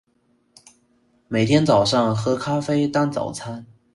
[1.27, 3.63] 明天早上喝咖啡当早餐